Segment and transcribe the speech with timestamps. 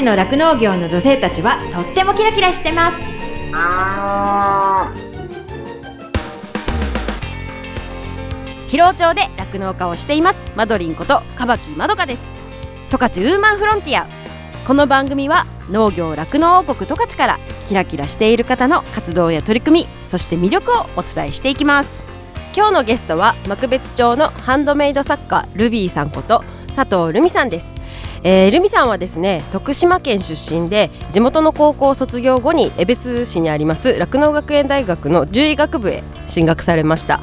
[0.00, 3.52] 勝の酪農業の女性たちはとってもキラキラしてます。
[8.68, 10.46] 広尾町で酪農家をしています。
[10.56, 12.30] マドリンことカバキまどかです。
[12.90, 14.06] 十勝ウーマンフロンティア。
[14.66, 22.04] この番組は農業酪農王国十勝からキラキラしている方の活動や取り組みそして魅力をお伝えしていきます。
[22.56, 26.42] 今日のゲストは幕別町のハンドメイド作家ルビーさんこと
[26.74, 27.76] 佐藤ルミさんです。
[28.22, 37.20] えー、ルミさんはですね徳島県出身で地元の高校卒業後に江別市にあります酪農学園大学の獣医学部へ進学されました。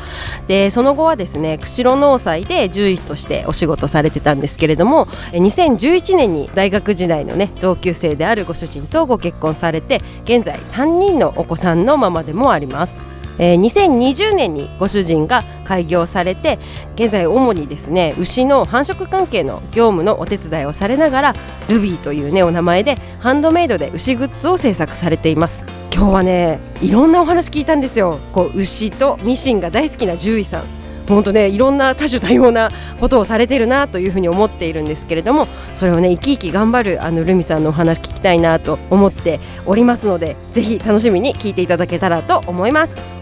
[0.47, 13.16] でその後はですね釧路農祭で獣医としてお仕事されてたんですけれども2011年に大学時代のね同級生であるご主人とご結婚されて現在3人のお子さんのママでもあります。
[13.39, 16.59] えー、2020年にご主人が開業されて
[16.95, 21.33] 現在主にですね牛の繁殖関係の業務のお手伝いをされながら
[21.69, 25.63] ルビーというねお名前でハンドメイドで牛グッズを制作されています。
[25.93, 28.19] 今日はねいろんなお話聞いたんですよ。
[28.31, 30.63] こう牛とミシンが大好きな獣医さん。
[31.07, 43.16] 本当ねいろんな多種多様なことをされてるなというふうに思っているんですけれどもそれをね生き生き頑張るあのルミさんのお話聞きたいなと思っておりますのでぜひ楽しみに聞いていただけたらと思います。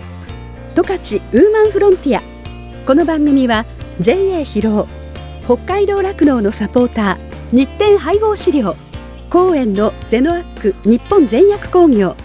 [0.75, 2.21] 十勝ウーマンフロンティア。
[2.85, 3.65] この番組は
[4.01, 4.89] JA 広
[5.47, 8.75] 尾北海道酪農のサポーター日展配合飼料
[9.29, 12.17] 公園のゼノアック日本全薬工業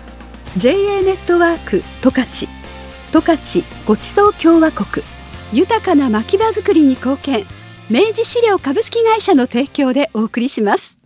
[0.57, 2.48] JA ネットワーク十勝
[3.12, 5.07] 十勝ごちそう共和国
[5.53, 7.47] 豊かな牧場づくりに貢献
[7.89, 10.98] 明治飼料株式会社の提供でお送りします。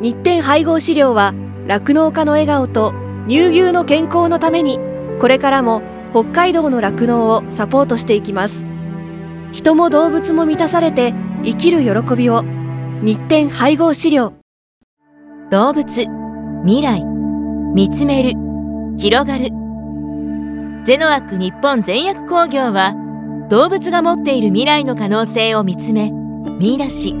[0.00, 1.34] 日展配合飼料は
[1.66, 2.94] 酪農家の笑顔と
[3.28, 4.80] 乳牛の健康のために
[5.20, 8.66] これからも北海道の酪農をサポートしていきます。
[9.50, 12.42] 人も動物も満たされて生きる喜びを。
[13.02, 14.34] 日展配合飼料。
[15.50, 16.06] 動物
[16.64, 17.02] 未来。
[17.74, 18.32] 見つめる。
[18.98, 19.48] 広がる。
[20.84, 22.94] ゼノアック日本全薬工業は
[23.48, 26.10] 動物が持っている未来の可能性を見つめ
[26.58, 27.14] 見出し。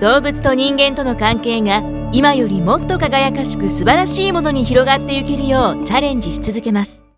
[0.00, 7.09] 動物と人間との関係が今よりもっと輝かしく素晴らしいものに広がっていけるようチャレンジし続けます。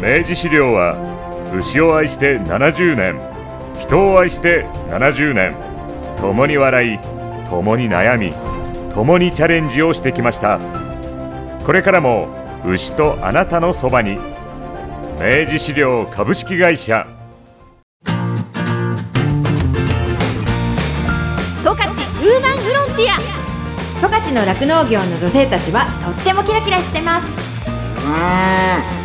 [0.00, 0.96] 明治資料は
[1.54, 3.20] 牛を愛して70年
[3.78, 5.54] 人を愛して70年
[6.16, 6.98] 共に笑い
[7.48, 8.32] 共に悩み
[8.94, 10.58] 共にチャレンジをしてきました。
[11.64, 12.28] これからも
[12.64, 14.18] 牛とあなたのそばに
[15.20, 17.06] 明治資料株式会社。
[18.06, 18.14] 十
[21.64, 23.40] 勝ウーマンフロンティア。
[24.00, 28.99] 十勝の酪農業の女性たちはとってもキラキラしてます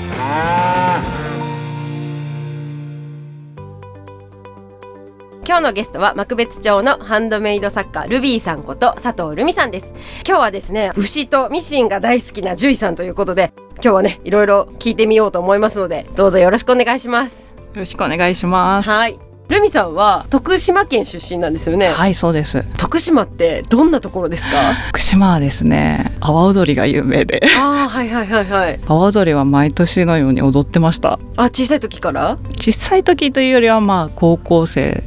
[5.48, 9.94] 今日のゲストは幕別町のハンドメイド作家ルビーさんこと佐藤ルミさんです。
[10.28, 17.56] 今日はですね牛とミシンが大好きな獣医さんということで今日はねいろいろ聞いてみようと思いますのでどうぞよろしくお願いします。
[17.56, 18.90] よろしくお願いします。
[18.90, 21.90] はいルミさんは徳島県出身なんですよね。
[21.90, 22.64] はいそうです。
[22.78, 24.52] 徳島ってどんなところですか？
[24.88, 27.42] 徳島はですね阿波踊りが有名で。
[27.58, 28.80] ああはいはいはいはい。
[28.86, 31.20] 阿波踊りは毎年のように踊ってました。
[31.36, 32.38] あ小さい時から？
[32.60, 35.04] 小さい時というよりはまあ高校生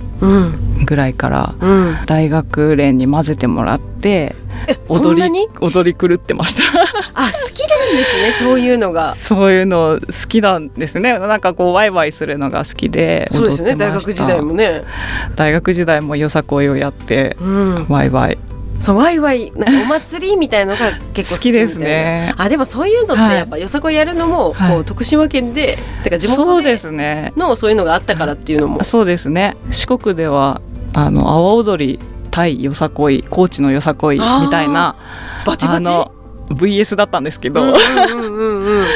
[0.84, 1.54] ぐらいから
[2.06, 4.36] 大学連に混ぜてもらって
[4.88, 5.30] 踊り
[5.60, 6.62] 踊り狂ってました。
[7.14, 9.14] あ好きなんですねそういうのが。
[9.16, 11.18] そういうの好きなんですね。
[11.18, 14.84] なんかこうワイワイするのが好きでそうですよね大学時代もね。
[15.36, 18.38] 大学時代もよさこいをやって、うん、ワイワイ。
[18.80, 22.32] そうワイワイなんかお祭りみたいのが結構好きですね。
[22.36, 26.78] あでもそういうのってやっぱよさこいやるのも、はい、こう徳島県でてか地元で
[27.36, 28.84] のそういうのがあったからっていうのも。
[28.84, 29.56] そうですね。
[29.72, 30.60] 四国では
[30.94, 31.98] あの阿波踊り
[32.38, 34.94] 対よさこい高知のよさこいみたいな
[35.44, 35.86] バチバチ
[36.54, 38.88] VS だったんですけど、うんうんうんうん、あ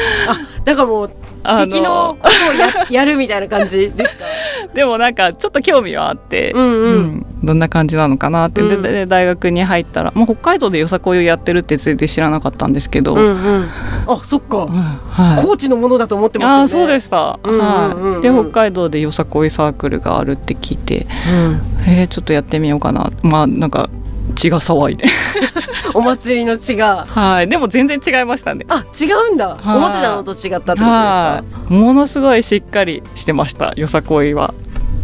[0.63, 4.25] だからもう敵のことをややるみたいな感じですか？
[4.73, 6.93] でもなんかちょっと興味はあって、うんうん。
[6.93, 13.29] うん、どんな感じなのかなって、うん、で大学に入ったら、まあ、北海道でよさこいをやってるって全然知らなかったんですけど、うんう
[13.59, 13.69] ん、
[14.07, 23.11] あそっか、うんはい、高知のものだと思ってました、ね、あそうでした、うんうんうん、はい、で北海道でよさこいサークルがあるって聞いて、うん、えー、ちょっとやってみようかな。
[23.21, 23.89] まあなんか
[24.35, 25.05] 血が騒いで。
[25.93, 27.05] お祭りの血が。
[27.07, 27.47] はい。
[27.47, 28.65] でも全然違いましたね。
[28.69, 29.57] あ違うんだ。
[29.63, 31.43] 思ってたのと違ったってことですか？
[31.69, 33.73] ものすごいしっかりしてました。
[33.75, 34.53] よさこいは。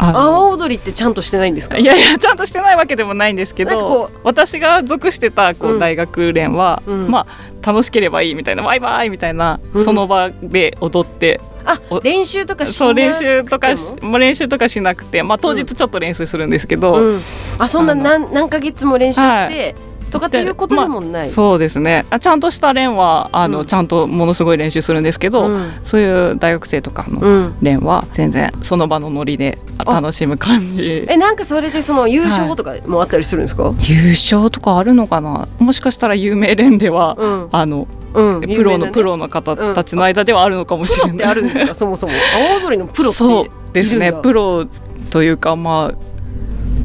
[0.02, 1.78] 阿波踊りってちゃんとしてないんですか？
[1.78, 7.28] いやいやちゃんとしてないわけでもないんですけど私が属してたこう大学連は、うん、ま
[7.62, 13.70] あ楽しければいいみたいなバイバイみたいな、うん、その場で踊ってあ練習とかしそう練習とか
[14.02, 17.22] も練習とかしなくて、まあ、当日ちょっと練習するんですけど、うん、
[17.58, 19.76] あそんな何何ヶ月も練習して、
[20.10, 22.06] とかっていうことでもない、まあ、そうですね。
[22.10, 31.06] あちゃんとした練はあの、うん、ちゃんとものすごい練習するんですけど、うん、そういう大学生とかの練は全然その場のノリで楽しむ感じ。
[31.08, 35.48] えなんかそれでその優勝とかもあったりするんですか、はい、優勝とかあるのかな？
[35.60, 41.12] もしかしたら有名練では、うん、あのうん、プロの、ね、プロの方たちの間ではあるのかもしれない。
[41.12, 41.74] プロってあるんですか？
[41.76, 42.14] そもそも。
[42.54, 43.46] 青鳥のプロそう。
[43.74, 44.12] ですね。
[44.12, 44.66] プロ
[45.12, 45.94] というかま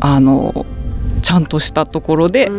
[0.00, 0.66] ああの
[1.22, 2.50] ちゃんとしたところで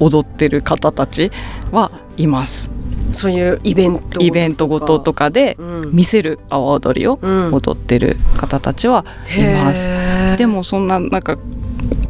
[0.00, 1.30] 踊ってる方たち
[1.70, 2.70] はいます。
[3.12, 5.56] そういうイベントイベントごととかで
[5.92, 7.18] 見せる阿波踊りを
[7.52, 9.04] 踊ってる方たちは
[9.34, 9.86] います。
[10.32, 11.38] うん、でもそんななんか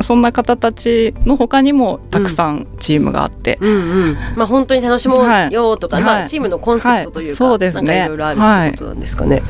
[0.00, 3.81] そんな方たちの他にもたくさんチームがあって、うんうん。
[3.81, 8.05] うん、まあ本当に楽しもうよとか、はい、まあチームのコンセプトというか、はい、そうですね。
[8.05, 8.38] いろいろある
[8.69, 9.43] ってことなんですかね。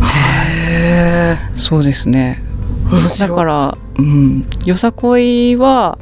[0.00, 2.42] はい、そうですね。
[3.18, 5.98] だから、うん、よさこいは、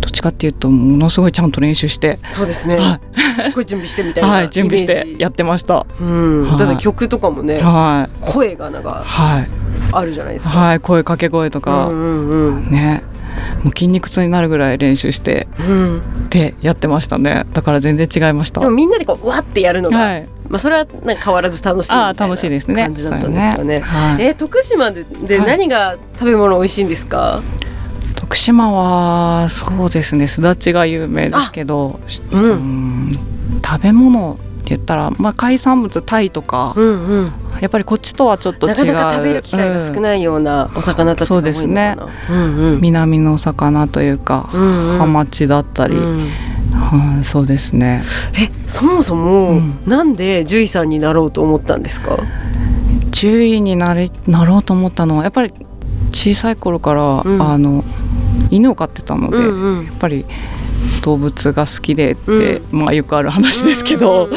[0.00, 2.18] どっちかっていうとものすごいちゃんと練習して。
[2.28, 3.00] そうですね、は
[3.38, 4.50] い、すごい準備してみたいなはい。
[4.50, 9.48] 準備してやってました、うん、はい、だって曲とかもね、はい、声がなんか、はい、
[9.92, 10.58] あるじゃないですか。
[10.58, 13.04] はい声かけ声とか、うんうんうん、ね。
[13.64, 17.46] もう筋肉痛になるぐらい練習して、うん、でやってましたね。
[17.52, 18.60] だから全然違いました。
[18.60, 21.92] でもみんなでこうわってやるのが、はい、まあ、それはなんか変わらず楽しい
[22.50, 23.64] みたいな感じだったんですかね。
[23.64, 23.80] ね。
[23.80, 27.42] はい、えー、徳島でで何が食べ物美味しいんですか、は
[28.12, 30.28] い、徳島はそうですね。
[30.28, 32.00] すだちが有名ですけど、
[32.32, 33.18] うん、うん
[33.64, 34.38] 食べ物
[34.74, 38.74] って言ったら、まあ、海産物タイとか、うんうん、やっぱりこっちとはちょっと違う。
[38.74, 41.96] なかなか食べる機会が少ないようなお魚たちが多いのかな、そうですね、
[42.30, 46.30] うんうん、南の魚というか、うんうん、ハマチだったり、うん。
[46.72, 48.02] はい、そうですね。
[48.34, 52.16] え、そもそも、うん、なんで獣医さんになろうと思ったんですか？
[53.10, 55.52] 獣医になれなろうと思ったのはやっぱり
[56.12, 57.84] 小さい頃から、うん、あの
[58.50, 60.24] 犬を飼ってたので、うんうん、やっぱり
[61.02, 64.28] 動物が好きでって、うん、まあよくある話ですけど、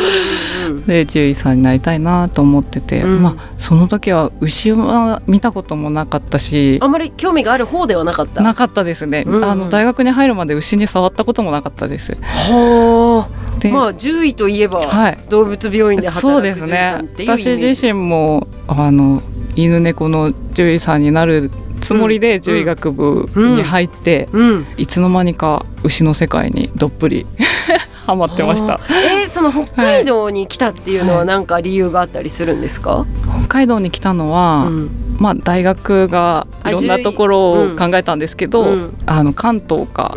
[0.87, 8.41] で獣医さんになりたいなと思ってて、うん、まあその時は牛は見たこともなかったしあんまり興味がある方ではなかった。
[8.41, 12.15] なかったですね、うん、あの大学に入るまで牛に触ったこともなかったです。
[12.15, 13.45] はあ。
[13.69, 19.21] まあ獣医といえば、はい、動物病院で働く獣医さんっていう私自身もあの
[19.55, 21.49] 犬猫の獣医さんになる
[21.81, 24.49] つもりで獣医学部に入って、うん。
[24.49, 27.25] うん、いつの間にか牛の世界にどっぷり
[28.05, 28.79] ハマってました。
[28.89, 33.05] えー、その北海道に来たっていうのは何か理由があったりするんですか？
[33.39, 40.15] 北海道に来たのは、うん、まあ大学がいろんなところを考えたんですけど、あの関東か、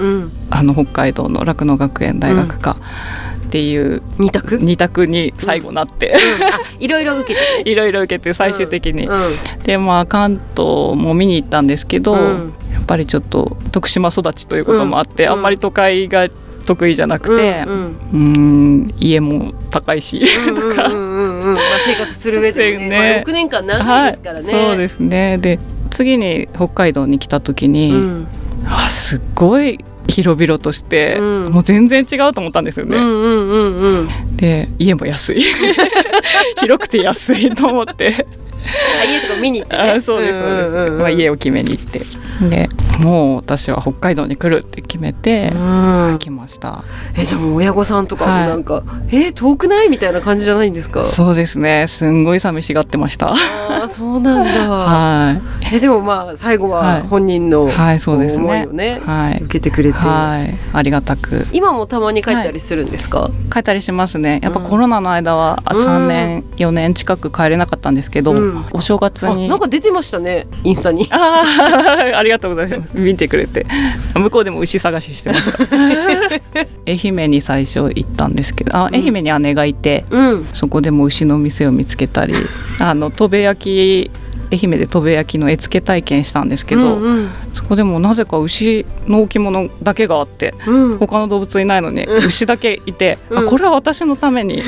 [0.50, 2.76] あの北海道の酪農学園大学か。
[3.48, 4.58] っていう二択？
[4.58, 6.14] 二択に最後なって、
[6.78, 7.70] いろいろ受けて。
[7.70, 9.08] いろいろ受けて最終的に、
[9.64, 12.20] でまあ関東も見に行ったんですけど、や
[12.80, 16.28] っぱりちょっと徳島育ちということもあって、あんまり都会が
[16.66, 17.64] 得意じゃなくて、
[18.12, 18.94] うん。
[18.98, 20.20] 家も高いし
[20.54, 20.90] とか、
[21.86, 22.88] 生活する上でね。
[22.90, 25.38] ね、まあ、6年間長いですからね、そうですね。
[25.38, 25.58] で
[25.90, 28.28] 次に北海道に来た時に、うん、
[28.66, 32.96] あすっごい広々として、うん、もう全然違うと思ったんですよね。
[34.36, 35.42] で家も安い。
[36.60, 38.26] 広くて安いと思って
[39.08, 40.50] 家とか見に行って、ね、そうですそう
[40.84, 42.02] です、まあ、家を決めに行って。
[42.48, 42.68] で
[43.00, 45.52] もう私は北海道に来るって決めて
[46.20, 46.84] 来ました。
[47.16, 51.04] えじゃあもう親御さんとかもなんか、はい、え遠くないみたいな感じじゃないんですか？
[51.04, 51.86] そうですね。
[51.88, 53.34] すんごい寂しがってました。
[53.34, 54.70] あそうなんだ。
[54.70, 55.74] はい。
[55.74, 58.44] えでもまあ最後は本人の、はい、そうですね。
[58.44, 61.44] 思いをね、はい、受けてくれて、はい、ありがたく。
[61.52, 64.38] 今もたまに帰ったりするんですか、帰ったりしますね。
[64.42, 69.48] やっぱコロナの間は3年、うん、4年近く帰れなかったんですけど、うん、お正月に。
[69.48, 71.06] なんか出てましたねインスタに。
[71.10, 71.44] あ
[72.14, 72.90] ありがとうございます。
[72.94, 73.66] 見てくれて。
[74.14, 75.58] 向こうでも牛探ししてました。
[76.86, 82.34] 愛媛に最初行ったんですけどあ、愛媛に姉がいて、うん、そこでも牛の店を見つけたり
[82.80, 84.10] あの戸部焼き
[84.50, 94.62] 愛媛で戸部焼きの絵付け体験したんですけど、うんうん、そこでもなぜか牛の置物だけがあって、うん、他の動物いないのに牛だけいて、うん、あこれは私のために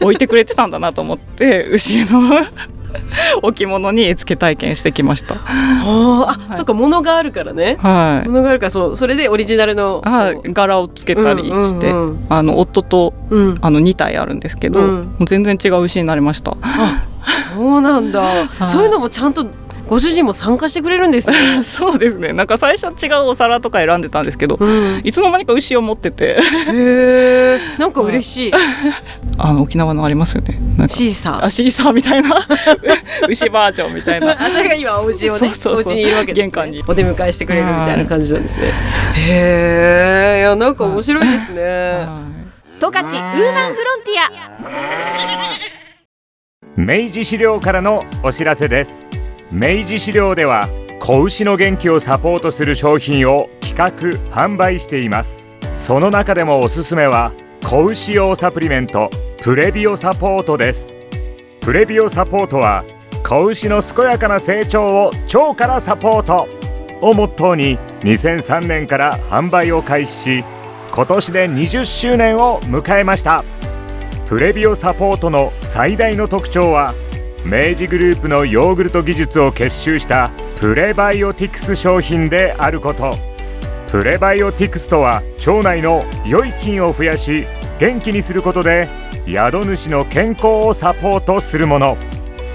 [0.00, 2.46] 置いてくれてたんだなと思って牛の
[3.42, 5.34] 置物に絵付け体験してきました。
[5.34, 7.76] あ、はい、そっか物があるからね。
[7.80, 8.28] はい。
[8.28, 16.56] 物があるからそうそれでオリジナルのあ柄をつけたりして、うんうん、あの夫と、うん、あの2体あるんですけど、うん、全然違う牛になりました。
[17.54, 19.46] そうなんだ、 はい、そういうのもちゃんと
[19.88, 21.62] ご主人も参加してくれるんですね。
[21.62, 22.32] そうですね。
[22.32, 25.00] なんか最初違うお皿とか選んでたんですけど、うん。
[25.04, 26.38] いつの間にか牛を持ってて。
[26.68, 28.52] へえなんか嬉しい。
[29.38, 30.58] あの沖縄のありますよね。
[30.76, 31.44] なんかシーサー。
[31.44, 32.46] あシーサーみたいな。
[33.28, 34.32] 牛バージョンみたいな。
[34.32, 35.74] あそれが今お家をねそうそうそう。
[35.76, 36.82] お家にいるわけです、ね、玄関に。
[36.86, 38.72] お出迎えしてくれるみたいな感じなんですね。
[39.14, 41.62] へえいやなんか面白いですね。
[41.62, 42.80] はい。
[42.80, 45.76] 十勝ウーマンフロンティア。
[46.76, 49.05] 明治資料からのお知らせです
[49.50, 50.68] 明治資料では
[51.00, 55.46] 子牛の元気をサポートする商品を企画販売しています。
[55.74, 57.32] その中でもおすすめは
[57.64, 59.10] 子牛用サプリメント
[59.42, 60.92] プレビオサポートです。
[61.60, 62.84] プレビオサポートは
[63.22, 66.48] 子牛の健やかな成長を腸からサポート。
[67.00, 70.44] をモットーに2003年から販売を開始し
[70.90, 73.44] 今年で20周年を迎えました。
[74.26, 76.94] プレビオサポートの最大の特徴は
[77.46, 83.16] 明治グループのヨーグルト技術を結集したプレバイオティクス商品であること。
[83.92, 87.46] プレバイオティクスとは腸内の良い菌を増やし
[87.78, 88.88] 元気にすることで
[89.28, 91.96] 宿主の健康をサポートするもの。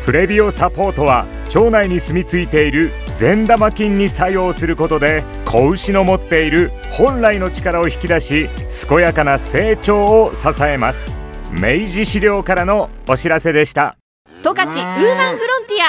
[0.04, 8.50] プレビオサポートは腸内に住み着いている善玉菌に作用することで子牛の持っている本来の力を引き出し
[8.88, 11.14] 健やかな成長を支えます。
[11.50, 14.01] 明治資料からのお知らせでした。
[14.44, 15.84] 十勝ウーマンフロンティ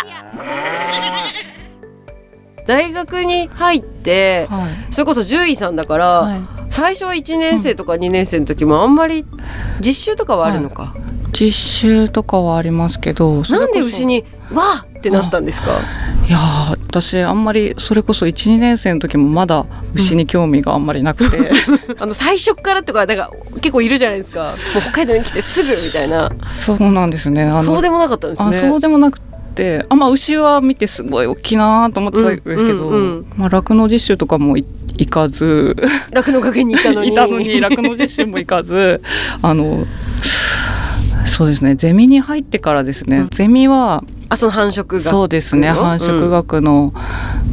[2.63, 2.67] ア。
[2.67, 4.93] 大学に入ってはい。
[4.93, 6.41] それこそ獣医さんだから、はい。
[6.71, 9.27] 最初は1年生とか2年生の時もあんまり
[9.81, 10.95] 実習とかはあるのか、
[11.39, 15.73] 実習とかはありますけどなんで牛に「わーってなったんですか？
[16.33, 21.51] いやー私あんまりそれこそ12年生の時もまだ牛に興味があんまりなくて、
[22.01, 24.57] あの最初からとかなんか結構いるじゃないですか。
[24.73, 26.33] もう北海道に来てすぐみたいな。
[26.49, 27.53] そうなんですよね。
[27.61, 29.85] そうでもなかったんですあねそうでもなくて。
[29.91, 34.65] あまあ牛は見てすごい大きいなと思ってたんですけど、酪農実習とかもい
[34.97, 35.77] 行かず。
[36.13, 37.09] 酪農学園に行ったのに。
[37.13, 39.03] いたのに酪農実習も行かず。
[39.43, 39.85] あの
[41.33, 41.77] そうですね。
[41.77, 45.71] ゼミに入ってからですね、ゼミはあその繁殖学そうですね。
[45.71, 46.93] 繁殖学の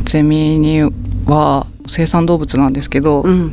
[0.03, 0.81] ゼミに
[1.25, 3.51] は生産動物なんですけど、ううん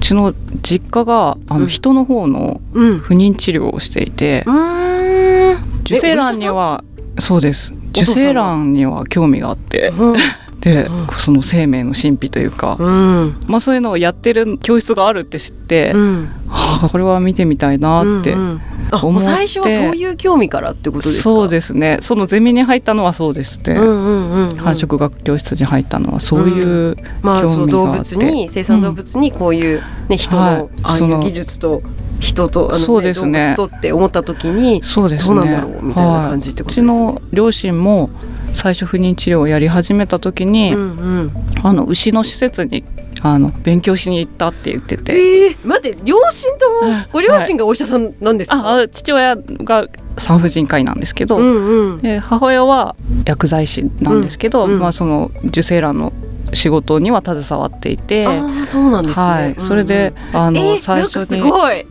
[0.00, 1.62] ちの実家があうん。
[1.62, 2.98] の人の方のうん。
[2.98, 5.80] 不妊治療をしていて、うーん。
[5.80, 6.84] 受精卵には
[7.18, 7.72] そうです。
[7.92, 10.16] 受精卵には興味があってうん。
[10.60, 11.06] で、うん。
[11.14, 13.36] その生命の神秘というか、うん。
[13.46, 16.28] まあ、そういうのをやってる教室があるって知って、うん。
[16.48, 18.60] はあこれは見てみたいなって、うんうん
[18.98, 19.26] 思って。
[19.26, 21.22] 最初はそういう興味からってことですか？
[21.22, 21.98] そうですね。
[22.02, 24.56] そのゼミに入ったのはそうですね、うんうんうんうん。
[24.56, 30.68] 繁殖学教室に入ったのはそういうまあ、その動興味があって、物に生産動物にこういう、ね人の、はい。
[30.82, 31.82] ああいそうの技術と
[32.20, 33.54] 人とあの、そうですね。
[33.56, 36.88] 動物とって思った時にそうですねどうなんだろうみたいな感じってことですね。
[36.88, 38.10] はい、うちの両親も
[38.54, 40.84] 最初不妊治療をやり始めた時に、うんう
[41.24, 41.32] ん、
[41.62, 42.84] あの牛の施設に
[43.24, 45.12] あの勉強しに行ったって言ってて。
[45.12, 49.86] えー、待って両親ともはいご両親がお医者さんなんですか、ああ父親が
[50.18, 51.98] 産婦人科医なんですけど、うんうん。
[52.02, 54.80] で母親は薬剤師なんですけど、うんうん。
[54.80, 56.12] まあ、その受精卵の
[56.52, 59.26] 仕事には携わっていて、ああそうなんですね。
[59.26, 61.86] はい、それで、あの、うんうんえー、最初にごい、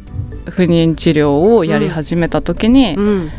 [0.50, 3.32] 不妊治療をやり始めた時に、うん。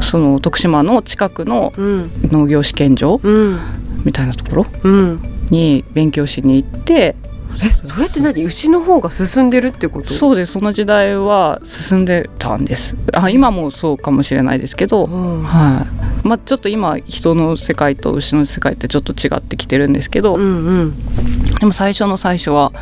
[0.00, 2.10] その徳島の近くのうん。
[2.24, 3.58] 農業試験場うん。
[4.04, 7.27] みたいなところうん、に勉強しに行ってえ
[7.82, 8.44] それって何？
[8.44, 10.12] 牛の方が進んでるってこと？
[10.12, 10.52] そうです。
[10.52, 12.94] その時代は進んでたんです。
[13.12, 15.42] あ今もそうかもしれないですけど、うん。
[15.42, 15.86] は
[16.24, 16.26] い。
[16.26, 20.94] まあ、ちょっと今人の世界と牛の世界ってちょっと違ってきてるんですけど、うんうん、
[21.60, 22.72] でも最初の最初は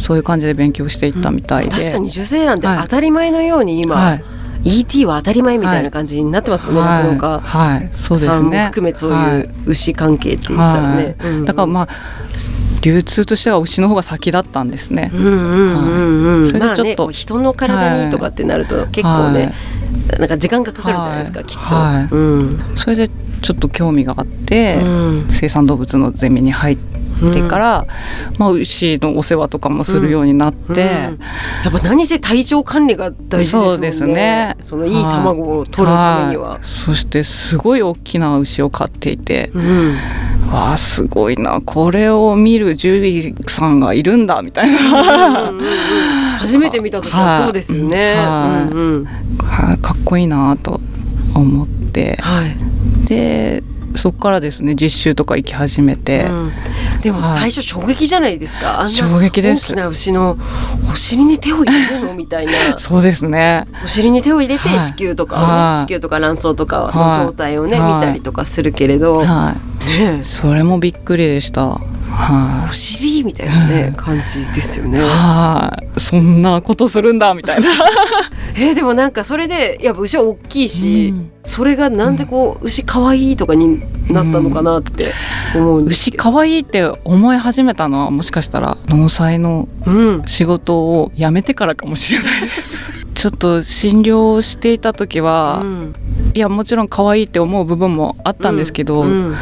[0.00, 4.24] そういう感じで勉強していったみたいで、確かに受精卵ってはい当たり前のように今、はい。
[4.64, 7.02] ET は当たり前みたいな感じになってますもんね、はい。
[7.04, 8.64] 酪農家はい、そうですね。
[8.66, 9.40] 含めそうはい。
[9.42, 11.30] いう牛関係って言ったらね、はい。
[11.30, 11.44] うん。
[11.44, 11.88] だからまあ
[12.82, 15.10] 流通としては牛の方が先だったんですね。
[15.12, 15.16] う。
[15.16, 19.52] んうんうんうん、それでちょっとこう人の体にとかってなると結構ね、
[20.18, 21.46] なんか時間がかかるじゃないですか、はい。
[21.46, 22.14] きっと、はい。
[22.14, 22.60] うん。
[22.76, 23.08] それで
[23.42, 25.28] ちょっと興味があって、うん。
[25.30, 26.76] 生産動物のゼミに入っ
[27.32, 27.86] てから、
[28.38, 30.76] まあ、牛のお世話とかもするようになって、うん。
[30.76, 31.10] や
[31.68, 33.48] っぱ何せ体調管理が大事ですね。
[33.48, 34.56] そうですね。
[34.60, 36.58] そのいい卵を取るためには、い。
[36.62, 39.96] そしてすごい大きな牛を飼っていて、うん
[40.50, 41.60] わあすごいな。
[41.60, 45.52] これを見る獣医さんがいるんだみたいな、
[46.38, 48.72] 初めて見た時はそうですよね、はい。
[48.72, 49.04] うんうん。
[49.04, 50.80] はいかっこいいなと
[51.34, 52.16] 思って。
[52.20, 52.56] はい。
[53.06, 53.62] で
[53.94, 56.52] そこからですね実習とか行き始めて、うん。
[57.02, 57.40] でもはい。
[57.40, 59.72] 最初衝撃じゃないですか、あんな衝撃です。
[59.72, 60.38] 大きな牛の
[60.90, 62.14] お尻に手を入れるの？
[62.14, 62.78] みたいな。
[62.80, 63.66] そうですね。
[63.84, 64.80] お尻に手を入れてはい。
[64.80, 65.80] 子宮とかをね、はい。
[65.82, 67.16] 子宮とか卵巣とかのはい。
[67.16, 67.94] 状態をね、はい。
[67.96, 70.20] 見たりとかするけれど、はいね。
[70.24, 71.80] それもびっくりでした。
[72.10, 75.00] はい、お尻みたいなね感じですよね。
[75.00, 77.68] はい、そんなことするんだみたいな。
[78.56, 81.30] えーでもなんかそれでやっぱ牛は大きいし、うん。
[81.44, 83.80] それがなんでこう牛可愛いとかに
[84.10, 85.12] なったのかなって
[85.54, 90.22] 思うんです牛可愛いって思い始めたのはもしかしたら農祭のうん。
[90.26, 95.94] 仕事を辞めてからかもしれないですちょっと診療していた時は、うん。
[96.34, 99.34] いやもちろん可愛いって思う部分もあったんですけど、うん。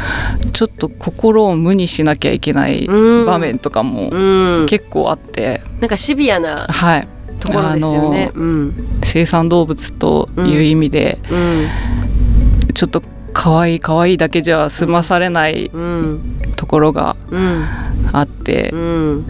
[0.51, 3.25] ちょっと心を無にしなきゃいけないうん。
[3.27, 4.65] 場面とかもうん。
[4.65, 7.07] 結構あって、なんかシビアなはい。
[7.39, 8.31] ところですよね。
[8.33, 8.73] うん。
[9.03, 11.67] 生産動物という意味で、うん。
[12.73, 16.39] ちょっと可愛い可愛いだけじゃ済まされないうん。
[16.55, 17.63] ところがうん。
[18.11, 19.25] あって、うん。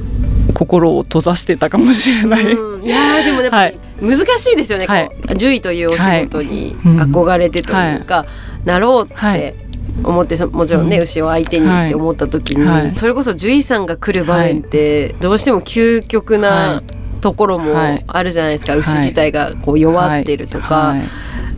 [0.53, 2.85] 心を閉ざしてたかもしれない、うん。
[2.85, 5.07] いやーでもやっぱり難しいですよね、はい。
[5.07, 7.01] こう獣医というお仕事にうん。
[7.01, 8.25] 憧れてというか、
[8.65, 9.39] なろうっはい。
[9.39, 9.55] て
[10.03, 11.03] 思ってそもちろんね、うん。
[11.03, 12.91] 牛を相手にって思った時に、はい。
[12.95, 16.83] それこそ獣医さんが来る場面ってどうしても究極はない。
[17.19, 18.03] ところもはい。
[18.07, 18.99] あるじゃないですか、牛はい。
[18.99, 21.01] 自体がこう弱ってるとか、はい。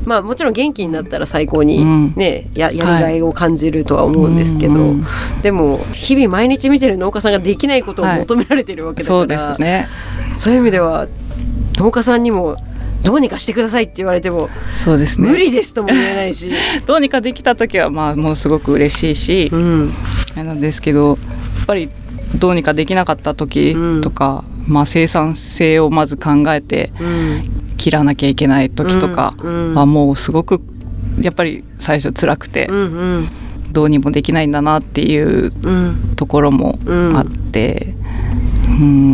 [0.05, 2.13] まあもちろん元気になったら最高にうん。
[2.15, 5.03] ね、ややりがいを感じるとは思うんですけど、うん。
[5.41, 9.57] でも日々毎日見てる農家さんができないことを求められてるわけだから、
[10.33, 11.07] そういう意味では
[11.79, 12.57] 農家さんにも
[13.03, 15.29] どうにかしてくださいって言われてもそうですね。
[15.29, 16.51] 無理ですとも言えないし、
[16.85, 19.93] どうにかできた時はまあもうすごく嬉しいし、うん。
[20.35, 21.17] なんですけど
[21.57, 21.89] やっぱり
[22.37, 27.43] どうにかできなかった時とか、まあ、生産性をまず考えてうん。
[27.77, 30.59] 切らなきゃいけない時とかうんはもうすごく
[31.21, 32.81] やっぱり最初辛くてうんう
[33.21, 33.29] ん。
[33.71, 36.13] どうにもできないんだなっていううん。
[36.17, 37.17] ところもうん。
[37.17, 37.98] あって、うん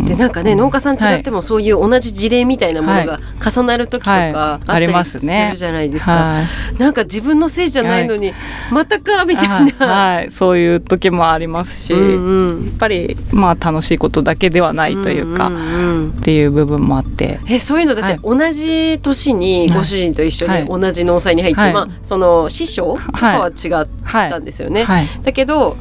[0.06, 4.32] でなんかね農家さん違ってもそういう同じ事例みたいなものが重なる時とはい。
[4.32, 6.78] かあったありするじゃないですか、はい。
[6.78, 8.32] なんか自分のせいじゃないのに、
[8.70, 10.16] またかみたいな、はい。
[10.16, 12.64] はい、そういう時もありますし、うんうん。
[12.66, 15.60] やっぱりまあ楽しいことだけではないというか、んんう
[16.08, 16.10] ん。
[16.10, 17.40] っていう部分もあって。
[17.48, 21.72] えそういうのだって同じ年にご主人と一緒に同じ農祭に入って、はい。
[21.72, 23.86] まあその師匠とかは違っ
[24.30, 24.84] たんですよね。
[24.84, 25.08] はい。
[25.22, 25.76] だけど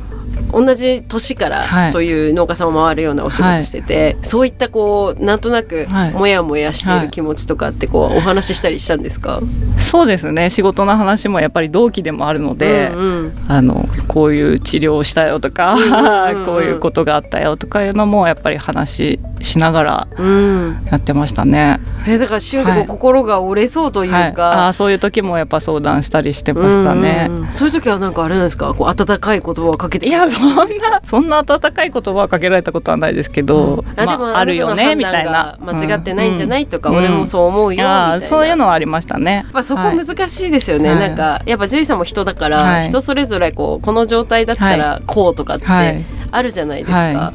[0.56, 1.92] 同じ年からはい。
[1.92, 6.12] そういう農家さんを回るようなお仕事してて、そういったこうなんとなくはい。
[6.12, 9.42] モヤモヤしている気持ちとかってこうお話ししたりしたんですか、
[9.80, 10.50] そうですね。
[10.50, 13.32] 仕事の話もやっぱり同期でもあるので、うんうん。
[13.48, 16.46] あのこういう治療をしたよとか、んうんうん。
[16.46, 21.80] こういうことがあったよとかいうのもやっぱり話しながらうん、やってましたね。
[22.08, 27.28] えだから旬で心が折れそうというはい、か、あーそういう時もやっぱ相談したりしてましたね。
[27.30, 27.54] うんうんうん。
[27.54, 28.74] そういう時はなんかあれなんですか？
[28.74, 35.58] こう温かい言葉をかけていやそんなそんな温かい言葉をかけられたことはないですけど、あでも、まあ、あるよねみたいな。
[35.60, 36.96] 間違ってないんじゃないとか、うん。
[36.98, 38.22] 俺もそう思うよみたいな。
[38.22, 39.44] そういうのはありましたね。
[39.46, 40.06] やっぱそこはい。
[40.06, 41.00] 難しいですよね、はい。
[41.00, 42.86] なんかやっぱ獣医さんも人だから、はい。
[42.88, 46.06] 人それぞれこうこの状態だったらこうとかってはい。
[46.32, 47.34] あるじゃないですか,、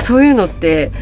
[0.00, 0.92] そういうのって、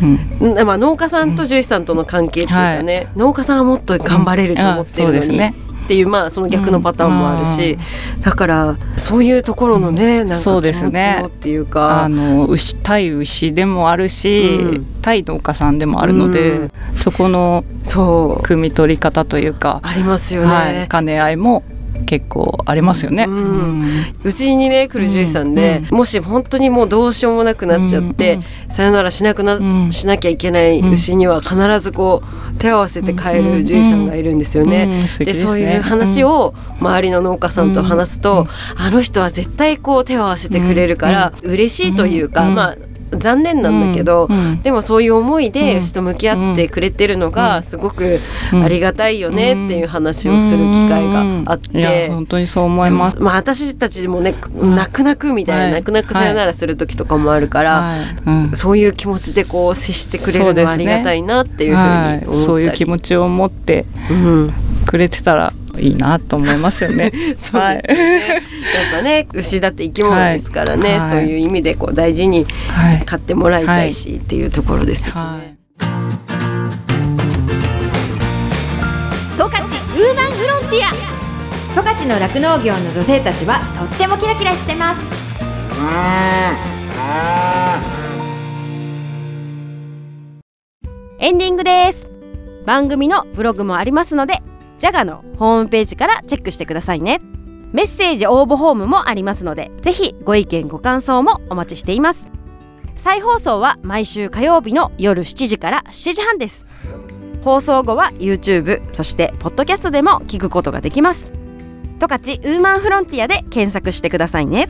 [0.41, 0.55] うん。
[0.55, 5.41] んまあ、農家さんと獣医師さんとの関係っていうかね、農家さんはもっと頑張れると思ってるのに、
[5.85, 7.79] っていうまあその逆のパターンもあるし、
[8.21, 12.05] だからそういうところのねなんそうか気持ちですねをっていうか。
[12.05, 14.87] あの牛対牛でもあるし、うん。
[15.03, 16.73] 対農家さんでもあるので、うん。
[16.95, 18.43] そこのそう。
[18.43, 20.49] 汲み取り方というか、ありますよね。
[20.49, 21.63] はい、兼ね合いも
[22.07, 23.27] 結構ありますよね。
[24.23, 29.93] うちにね来る獣医さんで、もし本当にもうどうしようもなくなっちゃって、さよならしなくな、うん。
[29.93, 35.07] しなきゃいけない牛には必ずこう手を合わせて帰る獣医さんがいるんですよね。
[35.19, 42.55] でそういう話を周りの農家さんと話すと、あの人は絶対こう手を合わせてくれるから、嬉しいというか、うん。
[42.55, 42.77] まあ
[43.17, 45.79] 残念なんだけど、うんでもそういう思いでうん。
[45.79, 48.21] 牛と向き合ってくれてるのがすごく
[48.53, 48.63] うん。
[48.63, 52.09] ありがたいよねっていう話をする機会があって。
[52.11, 53.19] 本当にそう思います。
[53.21, 55.73] まあ私たちもね、泣く泣くみたいな、はい。
[55.73, 58.01] 泣く泣くさよならする時とかもあるから、はい。
[58.27, 61.23] うんそういう気持ちでこう接してくれるのはありがたい。
[61.23, 64.53] なっていうふうに思ったり、はい、そういう気持ちを持ってうん、
[64.87, 67.11] くれてたらいいなと思いますよね。
[67.37, 68.41] そうですよね、やっ
[68.93, 71.09] ぱね牛だって生き物ですからね、はい。
[71.09, 73.03] そういう意味でこう大事にはい。
[73.05, 75.23] 飼ってもらいたいし、っていうところですしね。
[75.23, 75.57] はい。
[79.37, 80.93] 十勝ウーマンフロンティア。
[81.75, 85.01] 十勝の酪農業の女性たちはとってもキラキラしてます。
[91.19, 92.11] エンディングです。
[92.67, 94.35] 番組のブログもありますので
[94.83, 97.21] ジャガのホームページからチェックしてくださいね。
[97.73, 102.33] メッセージ応募フォームもありますのでぜひご意見ご感想もお待ちしています。
[102.97, 106.67] 再放送は毎週火曜日の夜7時から7時半です。
[107.45, 111.31] 放送後は YouTube そしてポッドキャストでも聞くことができます。
[112.01, 114.69] 十勝ウーマンフロンティアで検索してくださいね。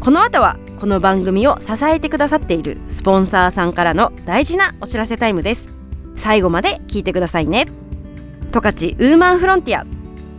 [0.00, 5.72] この後はこの番組を支えてくださっているスポンサーさんからの大事なお知らせタイムです。
[6.14, 7.64] 最後まで聞いてくださいね。
[8.50, 9.86] 十勝ウーマンフロンティア。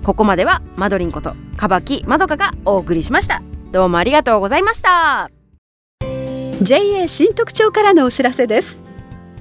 [0.04, 3.42] ここまではマドリンことかばきまどかがお送りしました。
[3.72, 5.30] どうもありがとうございました。
[6.62, 8.82] JA 新特徴からのお知らせです。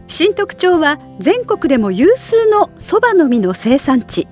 [0.07, 4.29] 新特徴は全国でも有数のそばの実の生産地。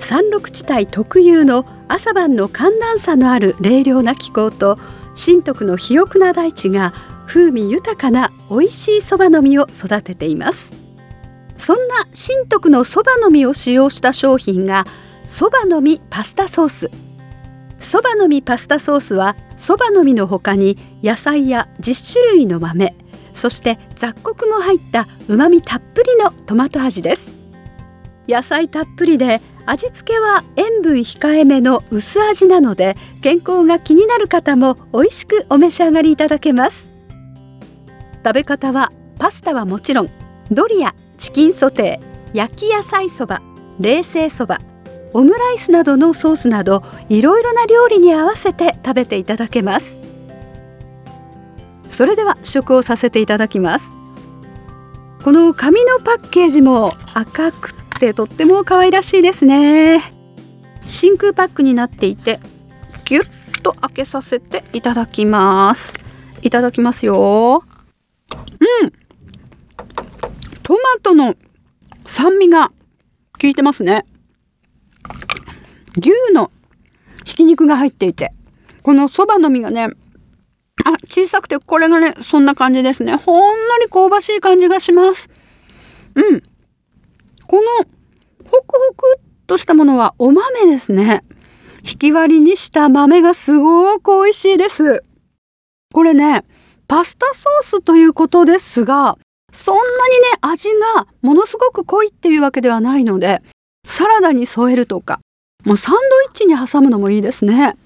[0.00, 4.78] 山麓地帯特有の朝晩の寒暖差のある冷涼な気候と
[5.14, 6.92] 新徳の肥沃な大地が
[7.26, 10.87] 風味豊かな美味しいそばの実を育てています。
[11.58, 14.86] そんな新徳のそばの実を使用した商品が
[15.26, 16.90] そばの実パスタソース。
[17.78, 22.96] そばの実パスタソースはそばの実の他に野菜や10種類の豆
[23.32, 27.34] そして雑穀の入ったうまみたっぷりのトマト味です。
[28.28, 36.92] 野菜たっぷりで味付けは塩分控えめの薄味なので健康が気になる方も美味しくお召し上がりいただけます。
[38.24, 40.10] 食べ方はパスタはもちろん
[40.50, 43.42] ドリアチキンソテー焼き野菜そば
[43.80, 44.60] 冷製そば
[45.12, 49.98] オムライスなどのソースなどいろいろな料理に合わせて食べていただけます。
[51.90, 53.90] それでは試食をさせていただきます。
[55.24, 60.00] この紙のパッケージも赤くてとっても可愛らしいですね。
[60.86, 62.38] 真空パックになっていて
[63.04, 65.94] ギュッと開けさせていただきます。
[66.42, 67.64] いただきますよ。
[68.30, 69.07] うん。
[70.68, 71.34] トマトの
[72.04, 72.72] 酸味が
[73.40, 74.04] 効いてますね
[75.98, 76.50] 牛の
[77.24, 78.32] ひき肉が入っていて
[78.82, 79.88] このそばの実がね
[80.84, 83.16] あ、小さくてこれがね、そんな感じですね。
[83.16, 85.28] ほんのり香ばしい感じがします。
[86.14, 86.42] うん。
[87.46, 87.62] この、
[88.44, 91.24] ホクホクっとしたものはお豆ですね。
[91.82, 95.02] 引き割りにした豆がすごく美味しいです。
[95.92, 96.44] これね、
[96.86, 99.18] パスタソースということですが、
[99.52, 99.92] そんなにね、
[100.42, 103.42] 味がものすごく濃いっていうわけではないので、
[103.86, 105.20] サラダに添えるとか、
[105.64, 107.76] もうサンドイッチに挟むのもいいですね。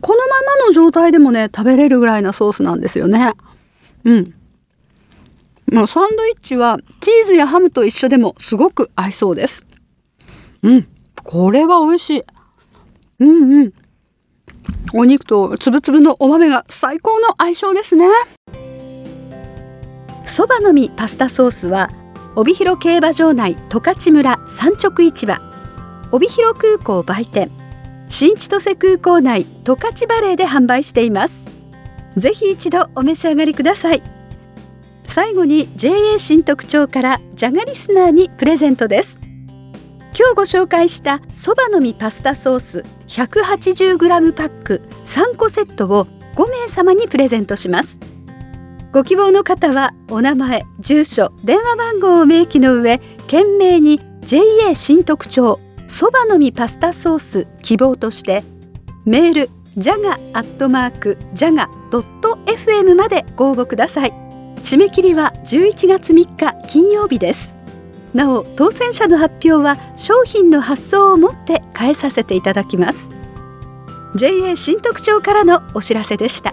[0.00, 3.32] このままの状態でもね、食べれるぐらいなソースなんですよね。
[4.04, 4.34] うん。
[5.72, 9.64] もうサンドイッチはチーズやハムと一緒でもすごく合いそうです。
[10.62, 10.88] うん。
[11.22, 12.22] これは美味しい。
[13.20, 13.72] うんうん。
[14.94, 18.06] お肉とつぶつぶのお豆が最高の相性ですね。
[20.24, 21.90] そばの実パスタソースは
[22.36, 25.38] 帯広競馬場内十勝村産直市場。
[26.12, 27.50] 帯広空港売店。
[28.08, 31.46] 新千歳空港内十勝バレーで販売しています。
[32.16, 34.02] ぜひ一度お召し上がりください。
[35.04, 39.18] 最後に JA 新特徴からジャガリスナーにプレゼントです。
[40.18, 48.00] 今日ご紹介したそばの実パスタソース 180g パック3個セットを5名様にプレゼントします。
[48.92, 52.98] ご希望の方はお名前住所電話番号を明記の上
[53.28, 58.42] 懸命に JA 新特徴そばの実パスタソース希望として
[59.04, 64.12] メールジャガアットマークジャガドット FM までご応募ください。
[64.62, 67.56] 締め切りは11月3日金曜日です。
[68.12, 73.08] なお当選者の発表は商品の発送をもって返させていただきます。
[74.16, 76.52] JA 新特徴からのお知らせでした。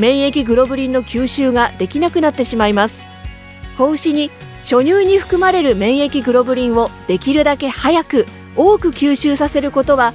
[0.00, 3.04] 免疫グロブリンの吸収ができなくなってしまいます。
[3.76, 4.30] 子牛に
[4.62, 8.24] 初乳に含まれる免疫グロブリンをできるだけ早く
[8.56, 10.14] 多く吸収させることは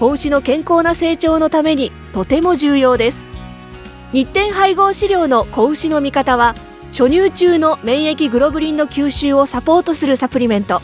[0.00, 3.26] 子牛の健康な成長のためにとても重要です。
[4.12, 6.54] 日展配合飼料の子牛の味方は
[6.92, 10.80] 初乳中の免疫グロブリンの吸収をサポートするサプリメント。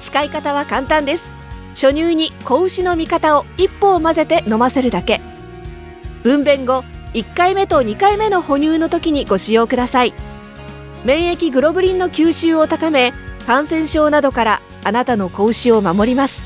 [0.00, 1.34] 使い方は簡単です。
[1.70, 5.20] 初乳に子牛の味方を一歩を混ぜて飲ませるだけ。
[6.22, 10.14] 分娩後1回目と2回目の哺乳の時にご使用ください。
[11.04, 13.12] 免疫グロブリンの吸収を高め
[13.46, 16.42] 感染症などからあなたの子牛を守ります。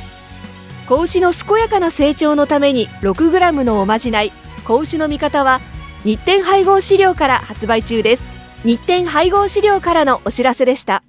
[0.88, 4.32] 子牛の健やかな成長のために 6g のおまじない
[4.64, 5.60] 子牛の味方は
[6.04, 8.28] 日展配合飼料から発売中です。
[8.64, 11.02] 日展配合飼料からのお知らせでした。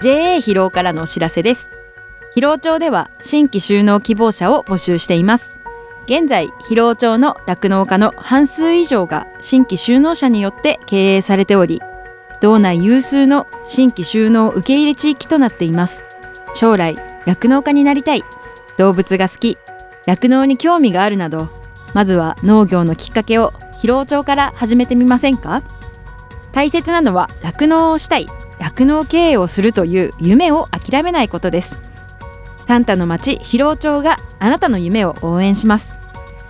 [0.00, 1.68] JA 疲労からのお知らせです。
[2.34, 5.59] 疲労町では新規就農希望者を募集しています。
[6.06, 11.80] 現在広尾町の酪農家の半数以上が新規就農者によって経営されており
[12.40, 16.02] 道内有数の新規就農受け入れ地域となっています。
[16.54, 18.24] 将来酪農家になりたい。
[18.76, 19.58] 動物が好き。
[20.06, 21.48] 酪農に興味があるなど
[21.92, 25.62] まずは農業のきっかけを広尾町から始めてみませんか？
[26.52, 28.26] 大切なのは酪農をしたい。
[28.58, 31.76] 酪農経営をするという夢を諦めないことです。
[32.70, 35.96] サンタの町広尾町があなたの夢を応援します。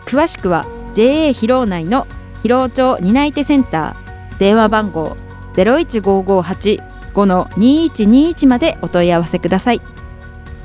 [0.05, 2.07] 詳しくは JA 広尾内の
[2.43, 5.17] 広尾町担い手センター電話番号
[5.55, 9.81] 015585-2121までお問い合わせください。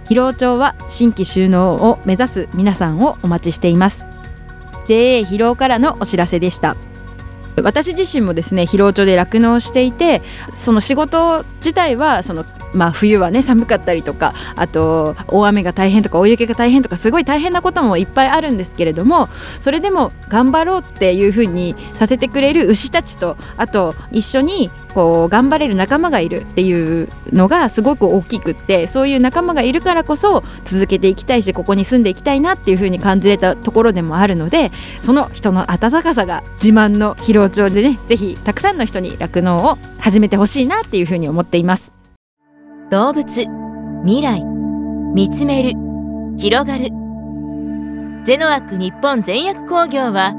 [0.09, 4.05] 広尾町は新規収納を目指す皆さんをお待ちしています。
[4.87, 6.75] JA 広尾からのお知らせでした。
[7.63, 10.21] 私自身もですね疲労町で酪農していて
[10.53, 19.29] その仕事自体はそのまあ、冬はね寒かったりとかあと大雨が大変とか大雪が大変とかすごい大変なこともいっぱいあるんですけれども
[19.61, 41.91] それでも頑張ろうっていうふうにさせてくれる牛たちとあと一緒にこう頑張れる仲間がいるっていうのがすごく大きくってそういう仲間がいるからこそ続けていきたいしここに住んでいきたいなっていうふうに感じれたところでもあるのでその人の温かさが自慢の広尾町でねぜひたくさんの人に酪農を始めてほしいなっていうふうに思っています。
[42.89, 43.45] 動物
[44.05, 44.45] 未来
[45.13, 45.73] 見つめる
[46.37, 46.89] 広がる。
[48.23, 50.33] ゼノアック日本全薬工業は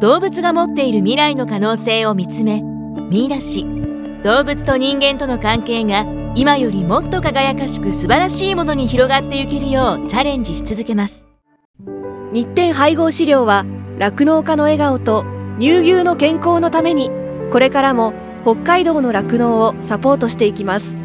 [0.00, 2.62] 動物が持っている未来の可能性を見つめ
[3.10, 3.85] 見出し。
[4.26, 11.28] 動物と人間との関係が今よりもっと輝かしく素晴らしいものに広がっていけるようチャレンジし続けます。
[12.32, 13.64] 日展配合飼料は
[14.00, 15.24] 酪農家の笑顔と
[15.60, 17.08] 乳牛の健康のために
[17.52, 20.96] これからも北海道の酪農をサポートしていきます。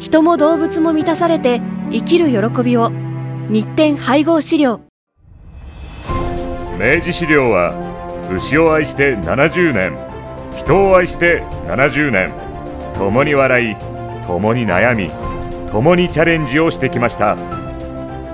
[0.00, 2.90] 人も動物も満たされて生きる喜びを。
[3.50, 4.80] 日展配合飼料。
[6.76, 7.72] 明治資料は
[8.34, 10.11] 牛を愛して70年。
[10.62, 12.32] 人を愛して70年。
[12.94, 13.76] 共に笑い
[14.26, 15.10] 共に悩み
[15.72, 17.36] 共にチャレンジをしてきました。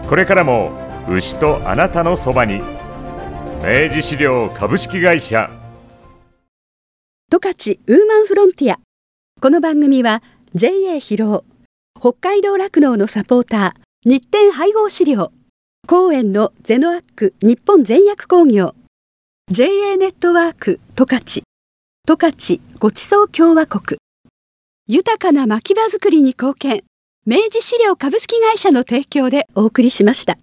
[0.07, 0.73] これからも
[1.09, 2.61] 牛とあなたのそばに。
[3.63, 5.51] 明治資料株式会社。
[7.31, 8.79] 十勝ウーマンフロンティア。
[9.41, 10.23] この番組は
[10.55, 11.45] JA 広尾
[11.99, 15.33] 北海道酪農のサポーター日展配合資料。
[15.87, 18.75] 公園のゼノアック日本全薬工業。
[19.51, 21.48] JA ネットワーク十勝。
[22.09, 23.99] 十勝ごちそう共和国
[24.87, 26.81] 豊かな牧場づくりに貢献
[27.27, 30.37] 明治資料株式会社の提供でお送りしました。